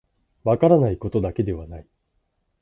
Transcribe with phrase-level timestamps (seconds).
[0.43, 1.87] 分からないことだけではない